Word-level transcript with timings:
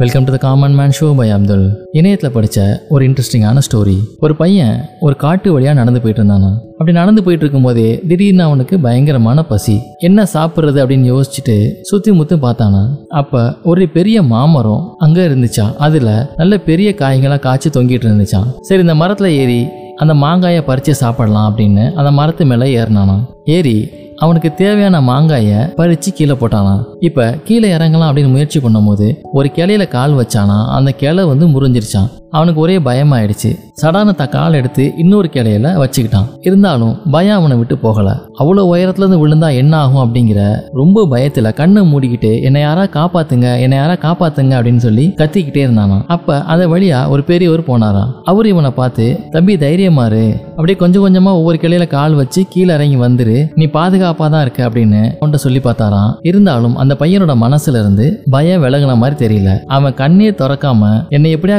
Welcome 0.00 0.24
to 0.26 0.32
the 0.32 0.38
common 0.42 0.74
man 0.78 0.94
show 0.96 1.06
by 1.18 1.26
Abdul 1.34 1.62
இணையத்தில் 1.98 2.32
படித்த 2.34 2.58
ஒரு 2.94 3.02
இன்ட்ரெஸ்டிங்கான 3.08 3.60
ஸ்டோரி 3.66 3.94
ஒரு 4.24 4.34
பையன் 4.40 4.74
ஒரு 5.06 5.14
காட்டு 5.22 5.48
வழியாக 5.54 5.78
நடந்து 5.78 6.00
போயிட்டு 6.02 6.20
இருந்தானா. 6.22 6.50
அப்படி 6.78 6.94
நடந்து 6.98 7.20
போயிட்டு 7.26 7.44
இருக்கும்போதே 7.44 7.86
திடீர்னு 8.10 8.44
அவனுக்கு 8.48 8.76
பயங்கரமான 8.86 9.44
பசி. 9.52 9.76
என்ன 10.08 10.26
சாப்பிட்றது 10.34 10.78
அப்படின்னு 10.82 11.10
யோசிச்சுட்டு 11.12 11.56
சுற்றி 11.90 12.12
முத்தி 12.18 12.38
பார்த்தானா. 12.44 12.82
அப்போ 13.20 13.42
ஒரு 13.70 13.86
பெரிய 13.96 14.22
மாமரம் 14.34 14.84
அங்கே 15.06 15.24
இருந்துச்சா. 15.30 15.66
அதில் 15.86 16.12
நல்ல 16.40 16.58
பெரிய 16.68 16.90
காய்களாக 17.02 17.44
காய்ச்சி 17.46 17.70
தொங்கிட்டு 17.78 18.08
இருந்துச்சான் 18.10 18.50
சரி 18.70 18.84
இந்த 18.86 18.96
மரத்தில் 19.02 19.36
ஏறி 19.42 19.60
அந்த 20.04 20.14
மாங்காயை 20.24 20.62
பறித்து 20.70 20.94
சாப்பிடலாம் 21.04 21.48
அப்படின்னு 21.50 21.86
அந்த 22.00 22.10
மரத்து 22.20 22.46
மேலே 22.52 22.68
ஏறினானா. 22.80 23.16
ஏறி 23.56 23.76
அவனுக்கு 24.16 24.50
தேவையான 24.54 24.96
மாங்காயை 25.00 25.58
பறிச்சு 25.76 26.10
கீழே 26.14 26.34
போட்டானா 26.34 26.74
இப்ப 27.00 27.26
கீழே 27.44 27.68
இறங்கலாம் 27.76 28.08
அப்படின்னு 28.10 28.30
முயற்சி 28.30 28.58
பண்ணும்போது 28.58 29.06
ஒரு 29.32 29.48
கிளையில 29.56 29.84
கால் 29.88 30.14
வச்சானா 30.16 30.58
அந்த 30.68 30.90
கிளை 30.92 31.24
வந்து 31.24 31.46
முறிஞ்சிருச்சான் 31.46 32.08
அவனுக்கு 32.30 32.60
ஒரே 32.60 32.76
பயமாயிடுச்சு. 32.78 33.50
சடான 33.82 34.14
த 34.14 34.26
கால் 34.28 34.52
எடுத்து 34.52 34.84
இன்னொரு 34.96 35.28
கிளையில 35.34 35.70
வச்சுக்கிட்டான். 35.82 36.28
இருந்தாலும் 36.40 36.94
பயம் 37.10 37.38
அவனை 37.38 37.56
விட்டு 37.56 37.78
போகல. 37.78 38.08
அவ்வளோ 38.40 38.62
உயரத்துல 38.72 39.04
இருந்து 39.04 39.20
விழுந்தா 39.22 39.48
என்ன 39.54 39.76
ஆகும் 39.76 40.02
அப்படிங்கிற 40.04 40.40
ரொம்ப 40.80 41.04
பயத்துல 41.12 41.52
கண்ணை 41.54 41.82
மூடிக்கிட்டு 41.92 42.42
என்னை 42.42 42.60
யாரா 42.60 42.84
காப்பாத்துங்க 42.98 43.60
என்னை 43.60 43.78
யாரா 43.78 43.96
காப்பாத்துங்க 44.06 44.52
அப்படின்னு 44.58 44.82
சொல்லி 44.86 45.06
கத்திக்கிட்டே 45.20 45.62
இருந்தானா 45.66 45.98
அப்ப 46.06 46.38
அதை 46.42 46.66
வழியா 46.66 47.08
ஒரு 47.08 47.22
பெரியவர் 47.22 47.68
போனாராம். 47.68 48.12
அவர் 48.24 48.46
இவனை 48.46 48.70
பார்த்து 48.70 49.06
தம்பி 49.30 49.56
தைரியமாரு 49.56 50.24
அப்படியே 50.56 50.78
கொஞ்சம் 50.78 51.04
கொஞ்சமா 51.06 51.32
ஒவ்வொரு 51.40 51.58
கிளையில 51.62 51.86
கால் 51.86 52.14
வச்சு 52.14 52.42
கீழே 52.48 52.74
இறங்கி 52.74 52.96
வந்துரு. 52.96 53.36
நீ 53.54 53.64
பாதுகாப்பா 53.78 54.26
தான் 54.34 54.42
இருக்க 54.42 54.68
அப்படின்னு 54.68 55.00
அவன்கிட்ட 55.18 55.34
சொல்லி 55.34 55.58
பார்த்தாராம். 55.58 56.12
இருந்தாலும் 56.22 56.76
அந்த 56.76 56.96
பையனோட 57.00 57.34
மனசுல 57.44 57.80
இருந்து 57.82 58.06
பயம் 58.30 58.62
விலகின 58.64 58.96
மாதிரி 58.96 59.16
தெரியல. 59.24 59.50
அவன் 59.66 59.94
கண்ணே 59.94 60.30
திறக்காம 60.30 60.90
என்னை 61.08 61.36
எப்படியா 61.36 61.58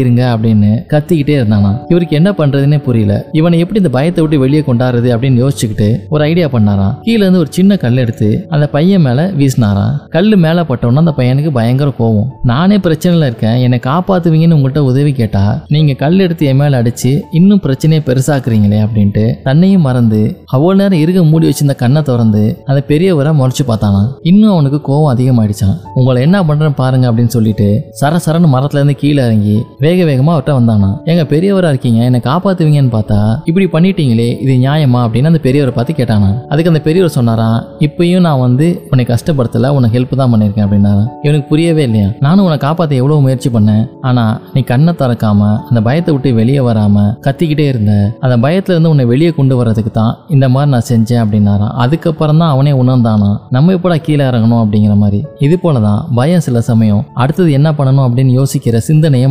மாத்திருங்க 0.00 0.24
அப்படின்னு 0.32 0.70
கத்திக்கிட்டே 0.92 1.34
இருந்தானா 1.38 1.70
இவருக்கு 1.92 2.14
என்ன 2.20 2.30
பண்றதுன்னே 2.40 2.78
புரியல. 2.86 3.14
இவனை 3.38 3.56
எப்படி 3.62 3.80
இந்த 3.82 3.92
பயத்தை 3.96 4.20
விட்டு 4.22 4.42
வெளியே 4.44 4.62
கொண்டாடுறது 4.68 5.08
அப்படின்னு 5.14 5.40
யோசிச்சுக்கிட்டு 5.42 5.88
ஒரு 6.14 6.22
ஐடியா 6.30 6.46
பண்ணாராம். 6.54 6.94
கீழே 7.06 7.20
இருந்து 7.20 7.42
ஒரு 7.42 7.50
சின்ன 7.58 7.76
கல் 7.84 8.00
எடுத்து 8.04 8.28
அந்த 8.54 8.66
பையன் 8.74 9.04
மேல 9.06 9.20
வீசினாராம். 9.40 9.94
கல்லு 10.14 10.36
மேல 10.44 10.64
பட்டோன்னா 10.70 11.02
அந்த 11.04 11.14
பையனுக்கு 11.18 11.50
பயங்கர 11.58 11.90
கோவம். 12.00 12.28
நானே 12.50 12.76
பிரச்சனையில 12.86 13.28
இருக்கேன். 13.30 13.58
என்னை 13.66 13.78
காப்பாத்துவீங்கன்னு 13.88 14.58
உங்கள்கிட்ட 14.58 14.82
உதவி 14.92 15.12
கேட்டா 15.20 15.44
நீங்க 15.74 15.92
கல் 16.02 16.18
எடுத்து 16.26 16.46
என் 16.52 16.60
மேல 16.62 16.82
அடிச்சு 16.82 17.12
இன்னும் 17.40 17.62
பிரச்சனையை 17.66 18.02
பெருசாக்குறீங்களே 18.08 18.80
அப்படின்ட்டு 18.86 19.24
தன்னையும் 19.48 19.86
மறந்து 19.88 20.22
அவ்வளவு 20.56 20.78
நேரம் 20.80 21.02
இருக 21.04 21.24
மூடி 21.30 21.48
வச்சிருந்த 21.48 21.76
கண்ணை 21.82 22.02
திறந்து 22.02 22.44
அந்த 22.70 22.80
பெரியவரை 22.90 23.32
முறைச்சு 23.40 23.64
பார்த்தானா 23.70 24.02
இன்னும் 24.30 24.54
அவனுக்கு 24.54 24.80
கோவம் 24.88 25.10
அதிகமாயிடுச்சான் 25.14 25.76
உங்களை 25.94 26.18
என்ன 26.26 26.38
பண்றேன்னு 26.48 26.80
பாருங்க 26.82 27.06
அப்படின்னு 27.10 27.34
சொல்லிட்டு 27.36 27.68
சர 28.00 28.20
சரன்னு 28.26 28.50
மரத்துல 28.54 28.80
இருந்து 28.80 28.96
கீழே 29.02 29.20
இறங்கி 29.28 29.56
வேக 29.90 30.04
வேகமா 30.10 30.32
அவர்கிட்ட 30.34 30.52
வந்தானா? 30.58 30.88
எங்க 31.04 31.22
பெரியவரா 31.22 31.68
இருக்கீங்க. 31.68 32.04
என்னை 32.04 32.20
காப்பாத்துவீங்கன்னு 32.24 32.92
பார்த்தா 32.96 33.18
இப்படி 33.44 33.66
பண்ணிட்டீங்களே 33.66 34.40
இது 34.40 34.54
நியாயமா? 34.54 35.00
அப்படின்னு 35.06 35.30
அந்த 35.30 35.40
பெரியவரை 35.42 35.70
பார்த்து 35.70 35.92
கேட்டானா. 35.92 36.28
அதுக்கு 36.48 36.70
அந்த 36.70 36.82
பெரியவர் 36.82 37.10
சொன்னாரா 37.10 37.64
இப்பயும் 37.78 38.20
நான் 38.20 38.40
வந்து 38.40 38.66
உன்னை 38.90 39.04
கஷ்டப்படுத்தல 39.04 39.68
உனக்கு 39.68 39.98
ஹெல்ப் 39.98 40.16
தான் 40.16 40.34
பண்ணியிருக்கேன் 40.34 40.66
அப்படின்னாரா. 40.66 41.04
இவனுக்கு 41.22 41.48
புரியவே 41.48 41.82
இல்லையா? 41.82 42.08
நானும் 42.20 42.44
உன்னை 42.44 42.58
காப்பாத்த 42.58 42.92
எவ்வளவு 43.00 43.20
முயற்சி 43.20 43.50
பண்ணேன். 43.50 43.86
ஆனா 44.00 44.40
நீ 44.54 44.60
கண்ணை 44.60 44.94
திறக்காம 44.98 45.58
அந்த 45.68 45.82
பயத்தை 45.82 46.14
விட்டு 46.14 46.34
வெளியே 46.34 46.58
வராம 46.58 47.16
கத்திக்கிட்டே 47.26 47.66
இருந்த. 47.68 48.16
அந்த 48.20 48.48
பயத்துல 48.48 48.70
இருந்து 48.70 48.88
உன்னை 48.88 49.04
வெளியே 49.04 49.30
கொண்டு 49.30 49.56
வர்றதுக்கு 49.56 49.90
தான் 49.90 50.16
இந்த 50.28 50.48
மாதிரி 50.48 50.70
நான் 50.70 50.88
செஞ்சேன் 50.88 51.22
அப்படின்னாராம் 51.24 51.74
அதுக்கப்புறம் 51.84 52.38
தான் 52.38 52.50
அவனே 52.50 52.72
உணர்ந்தானா 52.72 53.30
நம்ம 53.50 53.72
எப்படா 53.72 53.96
கீழே 53.96 54.24
இறங்கணும்? 54.24 54.62
அப்படிங்கிற 54.64 54.96
மாதிரி. 54.96 55.24
இது 55.38 55.58
போலதான் 55.62 56.00
பயம் 56.14 56.40
சில 56.40 56.60
சமயம் 56.60 57.04
அடுத்தது 57.14 57.52
என்ன 57.52 57.70
பண்ணணும் 57.70 58.06
அப்படின்னு 58.06 58.32
யோசிக்கிற 58.40 58.76
சிந்தனையை 58.76 59.26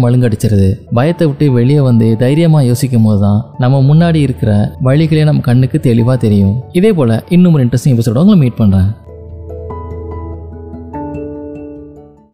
மழுங்கடிச்சிருது 0.50 0.94
பயத்தை 0.94 1.28
விட்டு 1.28 1.46
வெளியே 1.51 1.81
வந்து 1.90 2.07
தைரியமா 2.24 2.62
யோசிக்கும் 2.62 3.03
போது 3.03 3.19
தான் 3.22 3.40
நம்ம 3.57 3.81
முன்னாடி 3.90 4.19
இருக்கிற 4.28 4.51
வழிகளே 4.88 5.24
நம்ம 5.24 5.46
கண்ணுக்கு 5.50 5.78
தெளிவா 5.84 6.16
தெரியும். 6.25 6.56
இதே 6.72 6.94
போல 6.94 7.24
இன்னும் 7.29 7.53
ஒரு 7.53 7.66
இன்ட்ரெஸ்டிங் 7.66 7.96
எபிசோட 7.96 8.24
உங்களை 8.24 8.40
மீட் 8.44 8.59
பண்றேன். 8.62 8.90